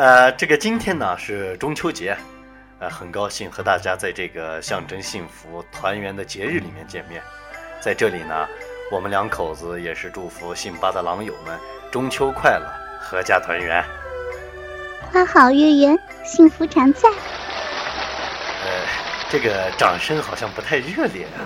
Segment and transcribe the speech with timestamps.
[0.00, 2.16] 呃，这个今天呢是中秋节，
[2.78, 7.22] 呃，很高兴和大家在这个象征幸福团圆的节日里面见面。
[7.82, 8.48] 在这里呢，
[8.90, 11.54] 我们两口子也是祝福姓巴的狼友们
[11.92, 12.66] 中秋快乐，
[12.98, 13.84] 阖家团圆。
[15.12, 17.06] 花好月圆，幸福常在。
[17.10, 18.70] 呃，
[19.28, 21.36] 这个掌声好像不太热烈啊。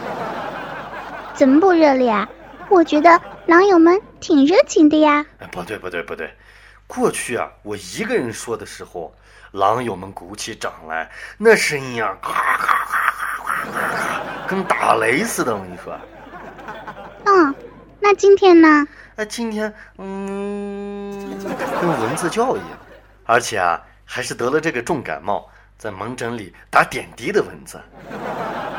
[1.35, 2.29] 怎么不热烈啊？
[2.69, 5.27] 我觉得狼友们挺热情的呀。
[5.41, 6.33] 哎，不对不对不对，
[6.87, 9.13] 过去啊，我一个人说的时候，
[9.53, 13.05] 狼友们鼓起掌来，那声音啊，咔咔咔
[13.45, 15.55] 咔咔咔，跟打雷似的。
[15.55, 15.99] 我跟你说。
[17.27, 17.55] 嗯，
[18.01, 18.87] 那今天呢？
[19.17, 21.39] 那，今天嗯，
[21.81, 22.79] 跟蚊子叫一样，
[23.25, 25.49] 而且啊，还是得了这个重感冒，
[25.79, 27.81] 在门诊里打点滴的蚊子。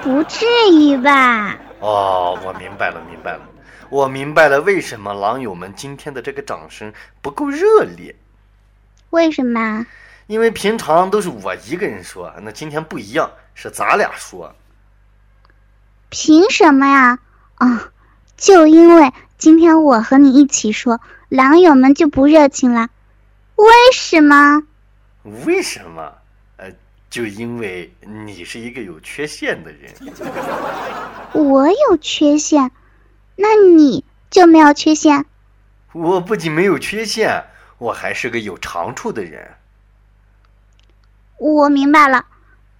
[0.04, 1.58] 不至于吧？
[1.80, 3.40] 哦，我明白了，明白了，
[3.90, 8.16] 我明白了，为什么狼友们今天的这个掌声不够热烈？
[9.12, 9.86] 为什么？
[10.28, 14.56] 因为平常都是我一个人说，那今天不一样，是咱俩说。
[16.10, 17.20] 凭什么呀？
[17.56, 17.92] 啊，
[18.36, 21.00] 就因为今天我和你一起说，
[21.30, 22.90] 狼友们就不热情了。
[23.56, 24.64] 为什么？
[25.46, 26.12] 为什么？
[26.58, 26.72] 呃，
[27.10, 29.94] 就因为你是一个有缺陷的人。
[31.34, 32.72] 我有缺陷，
[33.36, 35.26] 那你就没有缺陷？
[35.94, 37.46] 我不仅没有缺陷，
[37.78, 39.52] 我还是个有长处的人。
[41.38, 42.26] 我明白了，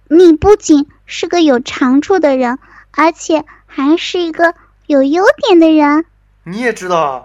[0.08, 2.58] 你不仅是个有长处的人，
[2.90, 4.54] 而且还是一个
[4.86, 6.04] 有优点的人。
[6.44, 7.24] 你也知道啊？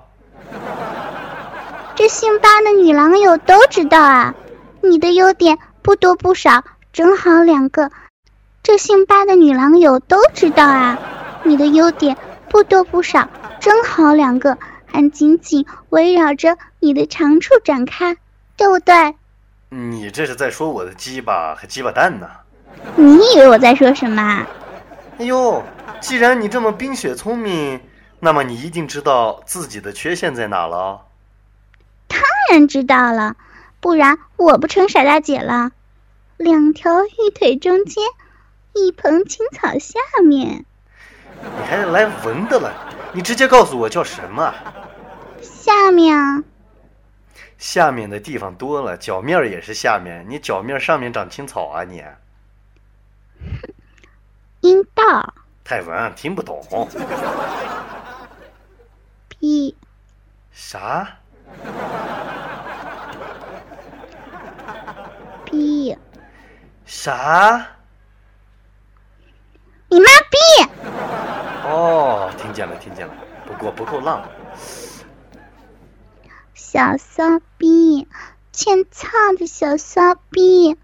[1.96, 4.34] 这姓巴的女郎友都知道啊。
[4.82, 7.92] 你的优点不多不少，正好两个。
[8.64, 10.98] 这姓巴的女郎友都知道啊。
[11.44, 12.18] 你的优点
[12.52, 13.30] 不多不少，
[13.62, 18.18] 正好两个，还紧紧围绕着你的长处展开，
[18.58, 19.16] 对不对？
[19.70, 22.30] 你这是在说我的鸡巴和鸡巴蛋呢？
[22.98, 24.46] 你以为我在说什么？
[25.18, 25.64] 哎呦，
[26.02, 27.80] 既然你这么冰雪聪明，
[28.20, 31.06] 那么你一定知道自己的缺陷在哪了。
[32.10, 32.20] 当
[32.50, 33.38] 然知道了，
[33.80, 35.72] 不然我不成傻大姐了。
[36.36, 38.04] 两条玉腿中间，
[38.74, 40.66] 一蓬青草下面。
[41.44, 42.74] 你还来文的了？
[43.14, 44.54] 你直接告诉我叫什么？
[45.42, 46.44] 下面啊。
[47.58, 50.26] 下面的地方多了，脚面也是下面。
[50.28, 52.04] 你脚面上面长青草啊你？
[54.62, 55.34] 阴道。
[55.64, 56.88] 太文听不懂。
[59.28, 59.76] 逼。
[60.52, 61.08] 啥？
[65.46, 65.98] 逼。
[66.86, 67.68] 啥？
[69.90, 70.71] 你妈逼！
[71.64, 73.14] 哦，听见了，听见了，
[73.46, 74.24] 不过不够浪。
[76.54, 78.08] 小骚逼，
[78.52, 79.08] 欠操
[79.38, 80.78] 的小骚逼，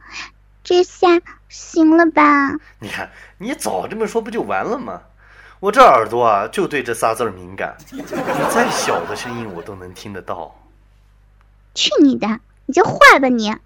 [0.64, 1.08] 这下
[1.50, 2.52] 行了吧？
[2.80, 5.02] 你看，你早这么说不就完了吗？
[5.60, 8.04] 我这耳朵啊，就对这仨字儿敏感，你
[8.52, 10.56] 再小的声音我都能听得到。
[11.74, 12.28] 去你的！
[12.66, 13.50] 你就坏吧你！
[13.52, 13.60] 哼！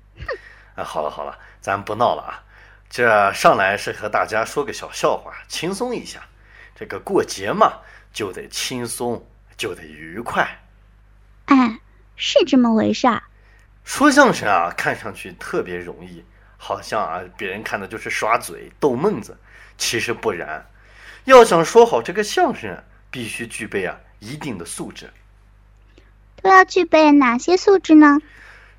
[0.75, 2.44] 啊，好了好了，咱不闹了啊。
[2.89, 6.21] 这上来是和大家说个小笑话，轻松一下。
[6.81, 7.74] 这个过节嘛，
[8.12, 9.24] 就得轻松，
[9.56, 10.50] 就得愉快。
[11.46, 11.80] 哎，
[12.16, 13.22] 是这么回事儿。
[13.84, 16.25] 说相声啊，看上去特别容易，
[16.58, 19.38] 好像啊，别人看的就是耍嘴逗闷子。
[19.78, 20.66] 其实不然，
[21.25, 22.75] 要想说好这个相声，
[23.12, 25.08] 必须具备啊一定的素质。
[26.42, 28.18] 都要具备哪些素质呢？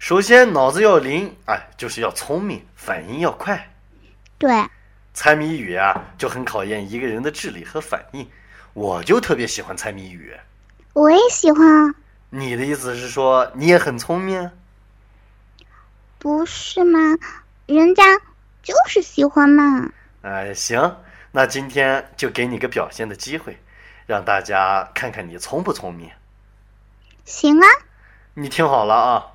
[0.00, 3.72] 首先，脑子要灵，哎，就是要聪明，反应要快。
[4.38, 4.50] 对，
[5.14, 8.28] 猜谜语啊，就很考验一个人的智力和反应。
[8.72, 10.34] 我就特别喜欢猜谜语。
[10.94, 11.94] 我也喜欢。
[12.30, 14.50] 你的意思是说你也很聪明？
[16.18, 16.98] 不是吗？
[17.66, 18.02] 人家
[18.62, 19.90] 就是喜欢嘛。
[20.22, 20.96] 哎，行，
[21.30, 23.58] 那今天就给你个表现的机会，
[24.06, 26.10] 让大家看看你聪不聪明。
[27.24, 27.66] 行啊。
[28.34, 29.26] 你听好了啊，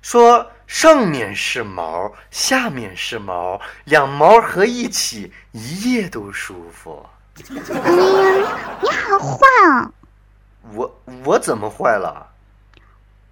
[0.00, 0.52] 说。
[0.72, 7.04] 上面是毛，下面是毛，两毛合一起，一夜都舒服。
[7.44, 9.36] 哎呀，你好坏
[9.68, 9.92] 啊！
[10.72, 12.26] 我我怎么坏了？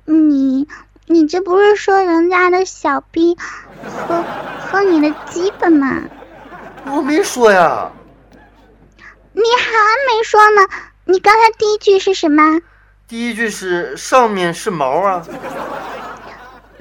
[0.04, 0.69] 你
[1.06, 3.34] 你这不是说人家的小逼
[4.06, 4.22] 和
[4.60, 5.96] 和你的鸡巴吗？
[6.84, 7.90] 我没说呀。
[9.32, 9.72] 你还
[10.14, 10.69] 没说呢？
[11.06, 12.60] 你刚才第一句是什么？
[13.08, 15.26] 第一句是上面是毛啊。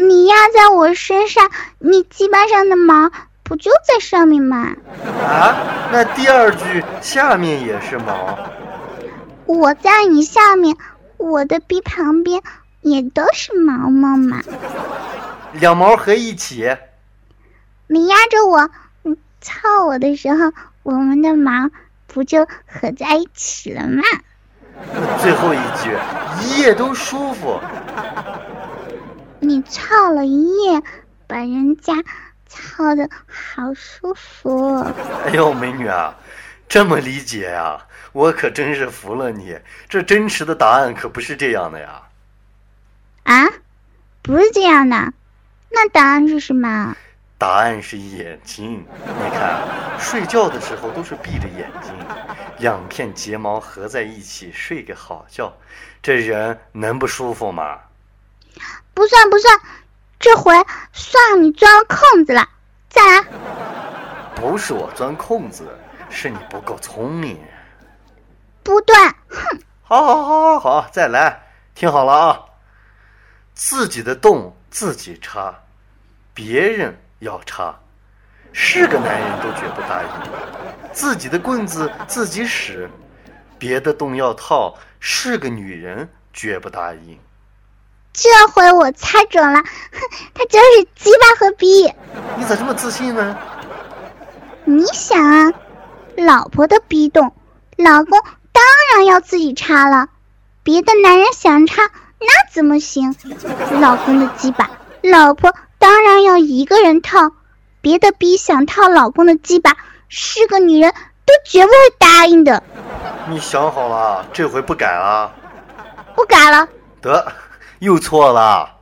[0.01, 3.11] 你压在我身上，你鸡巴上的毛
[3.43, 4.73] 不就在上面吗？
[5.21, 5.57] 啊，
[5.91, 8.39] 那第二句下面也是毛。
[9.45, 10.77] 我在你下面，
[11.17, 12.41] 我的逼旁边
[12.79, 14.41] 也都是毛毛嘛。
[15.51, 16.77] 两毛合一起。
[17.87, 18.69] 你压着我，
[19.01, 20.53] 你操我的时候，
[20.83, 21.51] 我们的毛
[22.07, 24.01] 不就合在一起了吗？
[25.21, 25.91] 最后一句，
[26.41, 27.59] 一夜都舒服。
[29.39, 30.81] 你操了一夜，
[31.27, 31.93] 把人家
[32.47, 34.79] 操的好舒服。
[35.25, 36.15] 哎呦，美女啊，
[36.67, 37.85] 这么理解呀？
[38.11, 39.57] 我可真是服了你。
[39.87, 42.01] 这真实的答案可不是这样的呀。
[43.23, 43.45] 啊，
[44.21, 45.13] 不是这样的，
[45.69, 46.95] 那答案是什么？
[47.37, 48.85] 答案是眼睛。
[49.05, 49.61] 你看，
[49.99, 51.93] 睡觉的时候都是闭着眼睛，
[52.57, 55.53] 两片睫毛合在一起，睡个好觉，
[56.01, 57.79] 这人能不舒服吗？
[58.93, 59.59] 不算不算，
[60.19, 60.53] 这回
[60.93, 62.47] 算你钻空子了。
[62.89, 63.25] 再来。
[64.35, 65.67] 不是我钻空子，
[66.09, 67.39] 是你不够聪明。
[68.63, 68.95] 不对，
[69.27, 69.59] 哼！
[69.83, 71.41] 好好好好好，再来，
[71.75, 72.39] 听好了啊，
[73.53, 75.53] 自己的洞自己插，
[76.33, 76.97] 别人。
[77.19, 77.77] 要插，
[78.53, 80.09] 是个男人都绝不答应；
[80.93, 82.89] 自己的棍子自己使，
[83.57, 87.19] 别的洞要套，是个女人绝不答应。
[88.13, 89.99] 这回我猜准了，哼，
[90.33, 91.83] 他就是鸡巴和逼。
[92.37, 93.37] 你咋这么自信呢？
[94.65, 95.53] 你想啊，
[96.17, 97.33] 老婆的逼洞，
[97.77, 98.19] 老公
[98.51, 98.63] 当
[98.93, 100.07] 然要自己插了，
[100.63, 101.83] 别的男人想插
[102.19, 103.15] 那怎么行？
[103.79, 104.69] 老公的鸡巴，
[105.01, 105.53] 老婆。
[105.77, 107.31] 当然要一个人套，
[107.79, 109.77] 别的逼想套老公的鸡巴，
[110.09, 110.91] 是个女人
[111.25, 112.61] 都绝不会答应的。
[113.29, 115.31] 你想好了，这回不改了？
[116.15, 116.67] 不改了。
[117.01, 117.31] 得，
[117.79, 118.77] 又错了。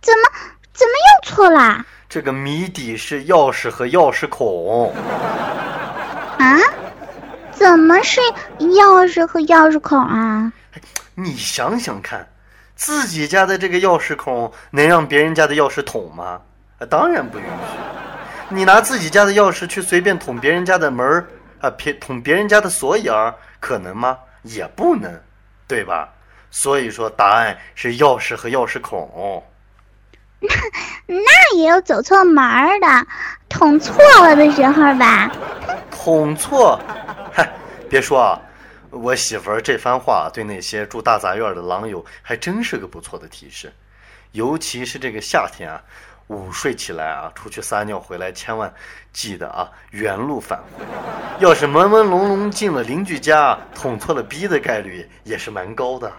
[0.00, 0.28] 怎么
[0.72, 1.84] 怎么又错啦？
[2.08, 4.94] 这个谜底是钥匙和钥匙孔。
[6.38, 6.58] 啊？
[7.52, 8.20] 怎么是
[8.58, 10.52] 钥匙和钥匙孔啊？
[11.14, 12.28] 你想想看。
[12.76, 16.40] 自己家的这个钥匙孔能让别人家的钥匙捅吗？
[16.80, 17.78] 啊，当然不允许。
[18.48, 21.26] 你拿自己家的钥匙去随便捅别人家的门儿
[21.60, 24.18] 啊，别捅别人家的锁眼儿，可能吗？
[24.42, 25.18] 也不能，
[25.66, 26.12] 对吧？
[26.56, 29.42] 所以说，答案是钥匙和钥匙孔。
[30.38, 30.48] 那
[31.04, 33.06] 那也有走错门儿的，
[33.48, 35.28] 捅错了的时候吧？
[35.90, 36.78] 捅错？
[37.32, 37.52] 嗨，
[37.90, 38.40] 别说啊。
[38.90, 43.72] 我媳妇儿这番话对那些住大杂院的狼友还真是个不错的提示，
[44.30, 45.82] 尤其是这个夏天啊，
[46.28, 48.72] 午睡起来啊，出去撒尿回来，千万
[49.12, 50.84] 记得啊，原路返回。
[51.40, 56.12] 要是朦朦胧胧进了邻居家，捅错了逼的概率也是蛮高的。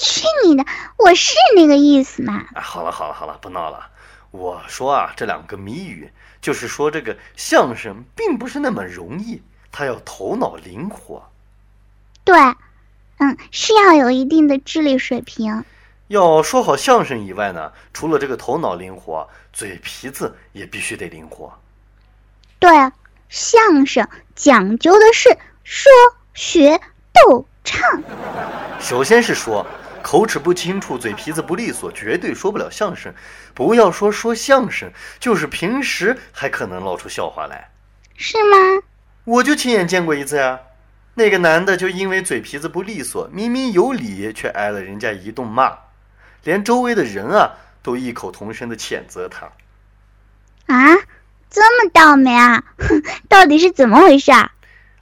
[0.00, 0.64] 去你的！
[0.96, 2.46] 我是那个意思嘛。
[2.54, 3.90] 哎，好了好了好了，不闹了。
[4.30, 6.10] 我说啊，这两个谜语
[6.40, 11.30] 就是说这个相声并不是那么容易，它要头脑灵活。
[12.24, 12.38] 对，
[13.18, 15.64] 嗯，是要有一定的智力水平。
[16.08, 21.52] 要说好相声以外呢，除了这个头脑灵活，嘴皮子也必须得灵活。
[22.58, 22.70] 对，
[23.28, 25.92] 相声讲究的是说、
[26.34, 26.80] 学、
[27.12, 28.02] 逗、唱。
[28.80, 29.66] 首先是说，
[30.02, 33.14] 口齿不清楚，嘴皮子不利索，绝对说不了相声。
[33.54, 37.70] 不要说说相声，就是平时还可能闹出笑话来。
[38.16, 38.82] 是吗？
[39.24, 40.60] 我就亲眼见过一次呀。
[41.14, 45.76] 那个男的就因为嘴皮子不利索，明明有理，却挨了人家一顿骂，
[46.44, 47.52] 连周围的人啊
[47.82, 49.46] 都异口同声的谴责他。
[50.66, 50.96] 啊，
[51.50, 52.62] 这么倒霉啊！
[53.28, 54.52] 到底是怎么回事啊？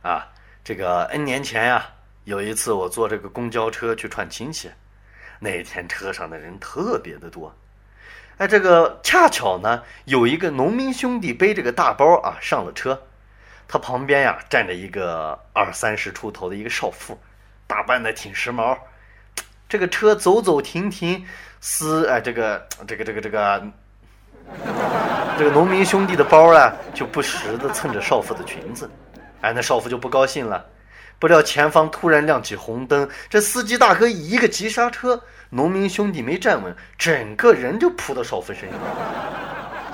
[0.02, 0.26] 啊，
[0.64, 1.86] 这个 N 年前呀，
[2.24, 4.70] 有一次我坐这个公交车去串亲戚，
[5.38, 7.54] 那天车上的人特别的多，
[8.38, 13.00] 哎，这个恰巧呢有一个农民兄弟背着个大包啊上了车。
[13.70, 17.18] 他旁边呀站着一个二三十出头的一个少妇，
[17.66, 18.76] 打扮的挺时髦。
[19.68, 21.22] 这个车走走停停，
[21.60, 23.62] 撕哎这个这个这个这个
[25.36, 28.90] 这个农民兄弟的包啊就不时的蹭着少妇的裙子，
[29.42, 30.64] 哎那少妇就不高兴了。
[31.18, 38.78] 不料前方突然亮起红灯，这司机大哥一个急刹车，农民兄弟没站稳，整个人就扑到少妇身上。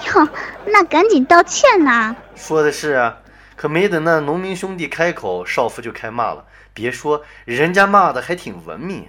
[0.06, 0.28] 哟，
[0.66, 2.14] 那赶紧道歉呐！
[2.36, 3.18] 说的是啊。
[3.56, 6.44] 可没等那农民兄弟开口，少妇就开骂了。
[6.74, 9.08] 别说，人家骂的还挺文明。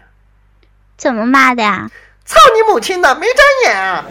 [0.95, 1.89] 怎么骂的呀？
[2.23, 4.05] 操你母亲的，没长眼啊！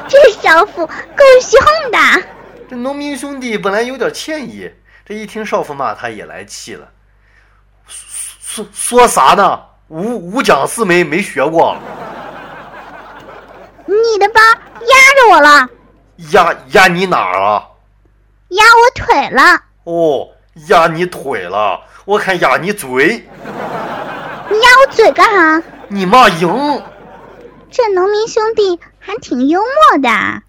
[0.08, 1.60] 这少妇够凶
[1.92, 1.98] 的。
[2.68, 4.70] 这农民兄弟本来有点歉意，
[5.08, 6.88] 这一听少妇骂他，也来气了。
[7.86, 9.60] 说说啥呢？
[9.86, 11.76] 五五讲四没没学过。
[13.86, 15.68] 你的包压着我了。
[16.32, 17.68] 压压你哪儿啊？
[18.48, 19.42] 压我腿了
[19.84, 20.28] 哦，
[20.66, 23.24] 压你腿了，我看压你嘴。
[24.50, 25.62] 你压我嘴干啥？
[25.86, 26.82] 你骂赢。
[27.70, 30.42] 这农民兄弟还挺幽默的。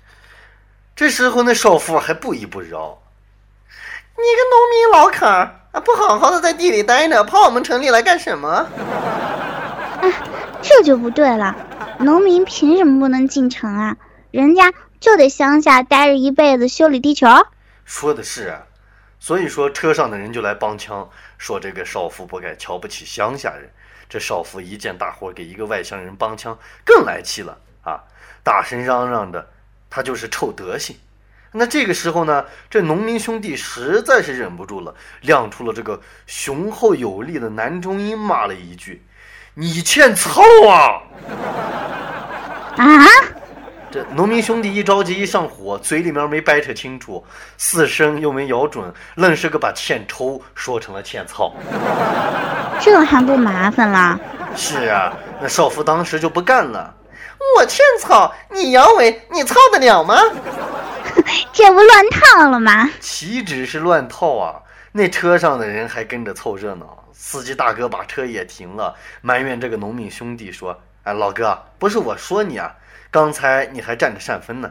[0.96, 3.00] 这时候那少妇还不依不饶
[4.20, 8.68] ：“你个农民老坎儿，不好好的在地里待着，跑我们城里来干什么？”
[10.02, 10.12] 哎，
[10.62, 11.56] 这就不对了，
[12.00, 13.96] 农民凭什么不能进城啊？
[14.32, 17.28] 人家就得乡下待着一辈子修理地球。
[17.86, 18.64] 说的是啊，
[19.20, 23.70] 所以说车上的人就来帮腔，说这个少妇不该瞧不起乡下人。
[24.10, 28.02] 这少妇一见大伙给一个外乡人帮腔，更来气了啊！
[28.42, 29.48] 大声嚷嚷的，
[29.90, 30.96] 他就是臭德行。
[31.52, 39.04] 那这个时候呢，这农民兄弟实在是忍不住了，亮出了这个雄厚有力的男中音，骂了一句
[39.56, 41.02] ：“你欠操啊！”
[42.78, 43.06] 啊！
[43.90, 47.26] 这农民兄弟一着急一上火，嘴里面没掰扯清楚，
[47.58, 51.54] 四声又没咬准，愣是个把欠抽说成了欠操。
[52.82, 54.20] 这还不麻烦了？
[54.56, 56.94] 是啊，那少妇当时就不干了。
[57.56, 60.20] 我欠操，你摇尾，你操得了吗？
[61.52, 62.90] 这不乱套了吗？
[63.00, 64.62] 岂止是乱套啊！
[64.92, 72.76] 那车上的人还跟着凑热闹，司机大哥把车也停了，埋怨这个农民兄弟说：“哎，老哥，不是我说你啊。”
[73.10, 74.70] 刚才你还占着上风呢，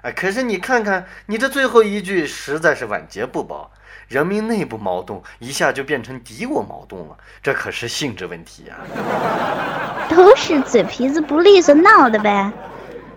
[0.00, 3.70] 哎，可是你看看，你这最后一句实在是晚节不保，
[4.08, 8.76] 人民内部矛盾一下就变成敌我矛盾了，这可是性质问题呀。
[10.08, 12.50] 都是嘴皮子不利索闹的呗。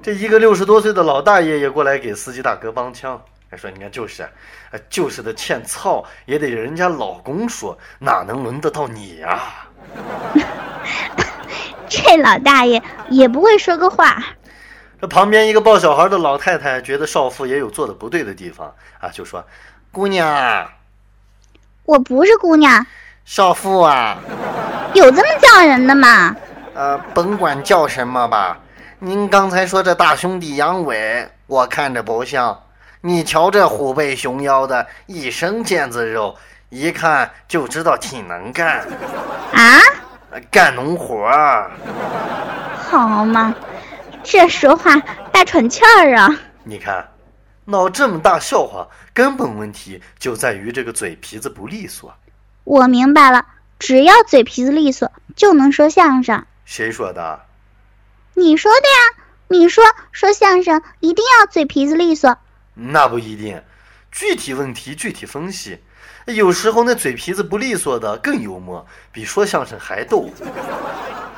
[0.02, 4.30] 这一个六十多岁的老大爷也过来给司机大哥帮腔，还说：“你看就是，啊，
[4.90, 9.40] 就是的欠操也得人家老公说，哪能轮得到你呀？
[11.90, 14.24] ”这老大爷也不会说个话。
[15.00, 19.46] 这旁边一个抱小孩的老太太觉得少妇也有做的不对的地方啊，就说
[19.92, 20.68] ：“姑娘，
[21.86, 22.86] 我不是姑娘，
[23.26, 24.18] 少妇啊，
[24.94, 26.36] 有这么叫人的吗？
[26.74, 28.60] 呃，甭管叫什么吧，
[29.00, 32.64] 您刚才说这大兄弟杨伟，我看着不像。
[33.02, 36.36] 你瞧这虎背熊腰的，一身腱子肉，
[36.70, 38.80] 一看就知道挺能干
[39.54, 39.80] 啊，
[40.50, 41.30] 干农活。
[42.90, 43.54] 好嘛。”
[44.24, 44.98] 这说话
[45.32, 46.36] 大喘气儿啊！
[46.64, 47.08] 你看，
[47.66, 52.12] 闹这么大笑话，根本问题就在于这个嘴皮子不利索。
[52.64, 53.46] 我明白了，
[53.78, 56.44] 只要嘴皮子利索，就能说相声。
[56.66, 57.40] 谁说的？
[58.38, 59.24] 你说的呀！
[59.48, 62.38] 你说说相声一定要嘴皮子利索。
[62.76, 63.64] 那不一定，
[64.12, 65.82] 具体问题具体分析。
[66.26, 70.30] 有时候那嘴皮子不利索的更幽默，比说相声还逗。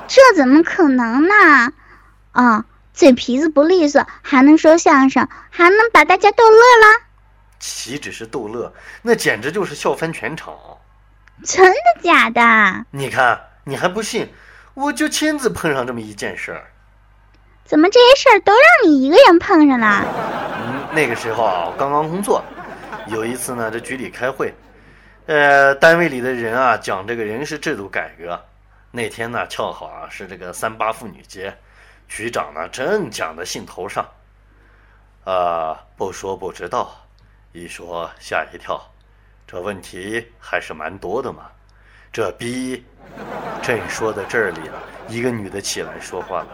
[0.09, 1.71] 这怎么可能呢？
[2.33, 2.65] 啊！
[2.93, 7.01] 嘴皮子不利索，还能说相声，还能把大家逗乐了？
[7.59, 10.53] 岂止是逗乐，那简直就是笑翻全场！
[11.45, 12.85] 真的假的？
[12.91, 14.33] 你看，你还不信？
[14.73, 16.71] 我就亲自碰上这么一件事儿。
[17.69, 20.03] 怎么这些事儿都让你一个人碰上了？
[20.57, 22.43] 嗯，那个时候啊，我刚刚工作，
[23.05, 24.51] 有一次呢，这局里开会，
[25.27, 28.43] 呃，单位里的人啊讲这个人事制度改革。
[28.89, 31.55] 那天呢，恰好啊是这个三八妇女节。
[32.07, 34.03] 局长呢，正讲的兴头上，
[35.23, 36.89] 啊，不说不知道，
[37.51, 38.81] 一说吓一跳，
[39.45, 41.43] 这问题还是蛮多的嘛。
[42.11, 42.83] 这逼，
[43.61, 46.47] 正说到这里了，一个女的起来说话了：“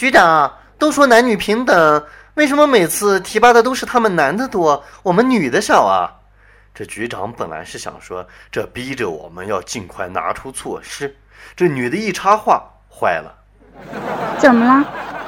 [0.00, 6.08] 局长，都说男女平等，为什么每次提拔的都是他们男的多，我们女的少啊？”
[6.74, 11.14] 这局长本来是想说，这逼着我们要尽快拿出措施。
[11.54, 13.30] 这女的一插话，坏了。
[14.38, 14.82] 怎么了？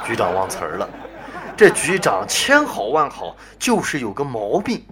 [0.07, 0.89] 局长忘词儿了。
[1.55, 4.83] 这局长千好万好，就是有个毛病，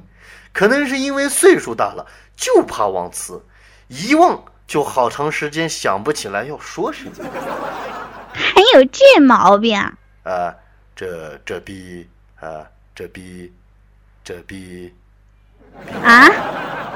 [0.53, 2.05] 可能是因为岁数大了，
[2.37, 3.43] 就怕忘词，
[3.87, 7.11] 一忘就好长时间想不起来要说什么。
[8.33, 9.77] 还有这毛病？
[10.23, 10.53] 啊，
[10.95, 12.07] 这这逼
[12.39, 13.53] 啊，这逼，
[14.23, 14.93] 这逼。
[16.03, 16.27] 啊，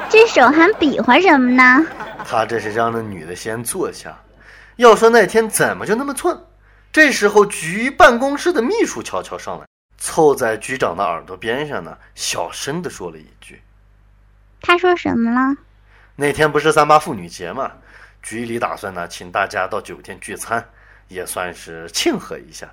[0.10, 1.86] 这手还比划什么呢？
[2.27, 4.18] 他这是让那女的先坐下。
[4.75, 6.38] 要说那天怎么就那么寸？
[6.92, 9.65] 这时候，局办公室的秘书悄悄上来，
[9.98, 13.62] 凑在局长的耳朵边上呢，小声的说了一句
[14.62, 15.56] ：“他说什么了？
[16.15, 17.72] 那天不是三八妇女节吗？
[18.22, 20.68] 局里打算呢，请大家到酒店聚餐，
[21.08, 22.68] 也算是庆贺一下。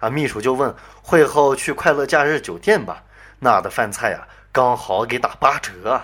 [0.00, 3.02] 啊，秘书就问：会后去快乐假日酒店吧？
[3.40, 6.00] 那的饭菜呀，刚好给打八折。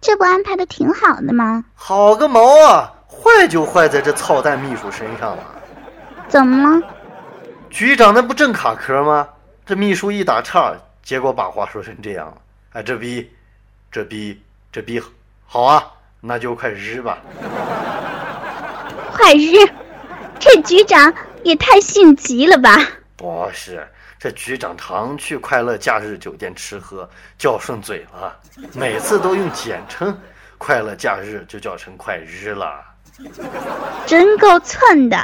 [0.00, 1.64] 这不安排的挺好的吗？
[1.74, 2.92] 好个毛啊！
[3.08, 5.44] 坏就坏在这操蛋秘书身上了。”
[6.28, 6.86] 怎么了？
[7.70, 9.28] 局长那不正卡壳吗？
[9.66, 12.36] 这秘书一打岔，结果把话说成这样了。
[12.72, 13.30] 哎，这逼，
[13.90, 15.02] 这逼，这逼，
[15.46, 15.84] 好啊，
[16.20, 17.18] 那就快日吧！
[19.12, 19.56] 快日！
[20.38, 21.12] 这局长
[21.42, 22.76] 也太性急了吧？
[23.16, 23.86] 不是，
[24.18, 28.38] 这局长常去快乐假日酒店吃喝，叫顺嘴了，
[28.74, 30.16] 每次都用简称，
[30.58, 32.82] 快乐假日就叫成快日了。
[34.06, 35.16] 真够寸的。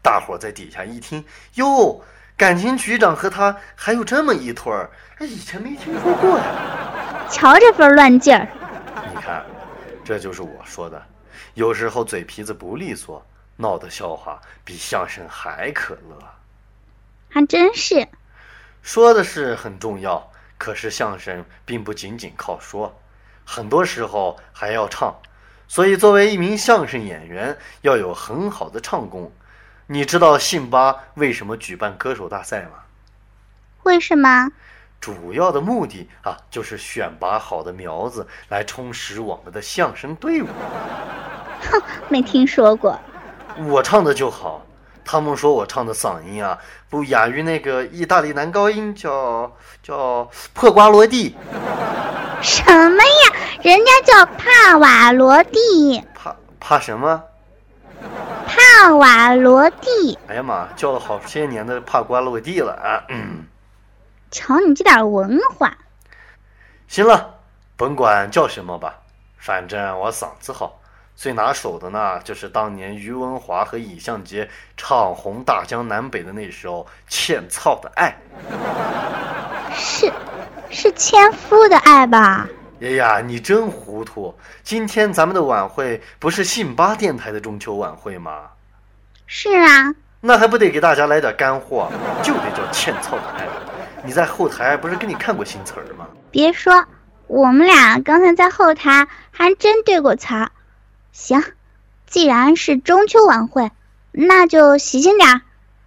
[0.00, 1.22] 大伙在底下一听，
[1.54, 2.00] 哟，
[2.36, 6.44] 感情局长和他还有这么一腿儿，哎，以前没听说过呀。
[7.28, 8.48] 瞧这份乱劲儿。
[9.12, 9.44] 你看，
[10.04, 11.02] 这就是我说的，
[11.54, 13.22] 有时候嘴皮子不利索，
[13.58, 16.18] 闹的笑话比相声还可乐。
[17.28, 18.08] 还真是。
[18.82, 22.98] 说的是很重要，可是相声并不仅仅靠说，
[23.44, 25.14] 很多时候还要唱。
[25.68, 29.30] 所以，作为一名相声演员，要有很好的唱功。
[29.86, 32.84] 你知道信巴为什么举办歌手大赛吗？
[33.82, 34.50] 为什么？
[35.00, 40.46] 主要的目的啊，就是选拔好的苗子来充实我们的相声队伍。
[41.60, 42.98] 哼， 没听说过。
[43.66, 44.64] 我唱的就好，
[45.04, 49.50] 他们说我唱的嗓音啊，不亚于那个意大利男高音，叫
[49.82, 51.36] 叫破瓜罗蒂。
[52.40, 53.36] 什么呀？
[53.62, 56.02] 人家叫帕瓦罗蒂。
[56.14, 57.22] 怕怕什么？
[58.46, 60.16] 帕瓦罗蒂。
[60.28, 63.02] 哎呀妈，叫了好些年的帕瓜罗蒂了啊！
[63.08, 63.44] 嗯。
[64.30, 65.76] 瞧你这点文化。
[66.86, 67.34] 行了，
[67.76, 68.94] 甭管叫什么吧，
[69.36, 70.77] 反正我嗓子好。
[71.18, 78.16] 最拿手的呢，就是当年于文华和尹相杰唱红大江南北的那首《欠操的爱》。
[79.74, 80.12] 是，
[80.70, 82.46] 是纤夫的爱吧？
[82.80, 84.32] 哎呀，你真糊涂！
[84.62, 88.50] 今天咱们的晚会不是信巴电台的中秋晚会吗？
[89.26, 89.92] 是啊。
[90.20, 91.90] 那还不得给大家来点干货？
[92.22, 93.44] 就得叫《欠操的爱》。
[94.04, 96.06] 你在后台不是给你看过新词儿吗？
[96.30, 96.84] 别说，
[97.26, 100.48] 我们俩刚才在后台还真对过词儿。
[101.20, 101.42] 行，
[102.06, 103.72] 既然是中秋晚会，
[104.12, 105.40] 那就喜庆点儿，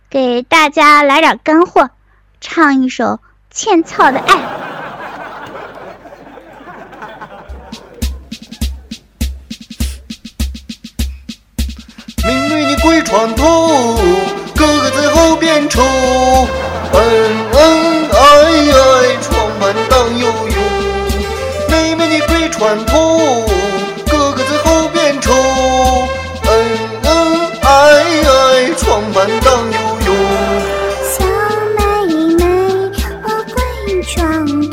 [0.10, 1.90] 给大家来点干货，
[2.42, 3.06] 唱一首
[3.50, 4.36] 《欠操的爱》。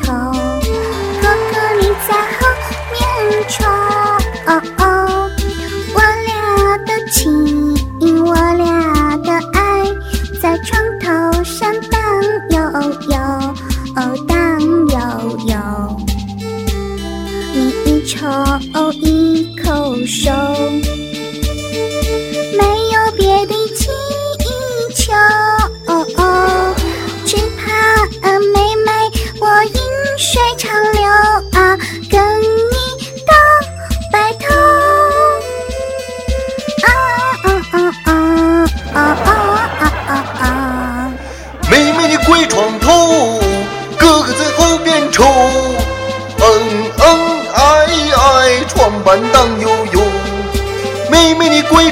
[0.09, 0.40] 床头，
[1.21, 2.40] 哥哥你在后
[2.94, 2.97] 面
[3.47, 3.57] 抽。
[4.47, 4.83] 哦哦，
[5.92, 6.33] 我俩
[6.87, 7.29] 的情，
[8.25, 9.59] 我俩的爱，
[10.40, 11.07] 在床头
[11.44, 12.01] 上荡
[12.49, 12.57] 悠
[13.11, 13.16] 悠，
[13.97, 14.37] 哦荡
[14.88, 14.97] 悠
[15.47, 15.53] 悠。
[17.85, 18.16] 你抽
[18.92, 20.33] 一口手，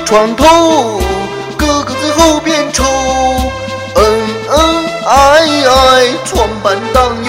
[0.05, 1.01] 床头
[1.57, 2.85] 哥哥在后边瞅
[3.95, 4.05] 恩
[4.49, 7.25] 恩爱爱床板荡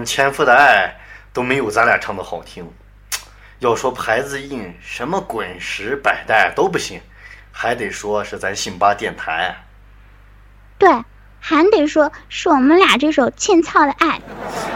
[0.00, 0.96] 么多年，纤夫的爱
[1.32, 2.68] 都没有咱俩唱的好听。
[3.58, 7.00] 要说牌子印，什么滚石、百代都不行，
[7.52, 9.54] 还得说是咱信巴电台。
[10.78, 10.88] 对，
[11.38, 14.20] 还得说是我们俩这首欠操的爱。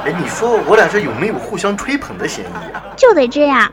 [0.04, 2.82] 哎，你说我俩这有没有互相吹捧的嫌疑啊？
[2.96, 3.72] 就得这样，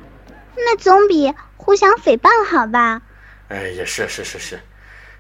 [0.55, 3.01] 那总比互相诽谤好吧？
[3.49, 4.59] 哎，也是是是是，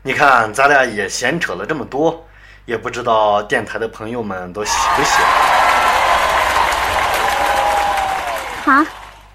[0.01, 2.25] 你看咱俩也闲扯了这么多。
[2.65, 5.60] 也不知道电台的朋友们都喜不喜欢。
[8.71, 8.85] 好，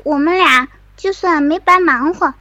[0.03, 2.33] 我们俩就算没白忙活。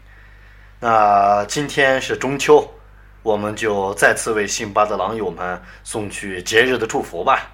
[0.80, 2.74] 那今天是中秋，
[3.22, 7.52] 我们就再次为辛巴的狼友们送去节日的祝福吧。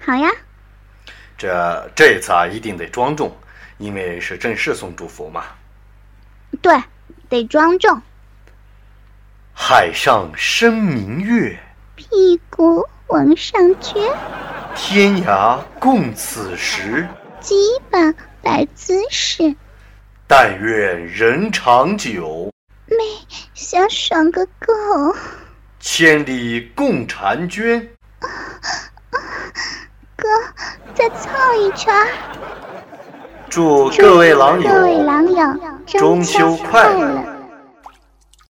[0.00, 0.30] 好呀，
[1.36, 3.36] 这这一次啊，一定得庄重，
[3.76, 5.44] 因为是正式送祝福嘛。
[6.62, 6.82] 对，
[7.28, 8.00] 得庄重。
[9.52, 11.54] 海上生明月，
[11.96, 14.10] 屁股往上撅，
[14.74, 17.06] 天涯共此时。
[17.40, 17.54] 鸡
[17.90, 17.98] 巴
[18.44, 19.56] 来姿势，
[20.26, 22.52] 但愿人长久，
[22.86, 22.96] 妹
[23.54, 25.14] 想爽个够。
[25.80, 27.88] 千里共婵娟。
[30.16, 30.28] 哥，
[30.94, 31.94] 再凑一圈。
[33.48, 37.33] 祝各位狼各位狼友中秋快乐！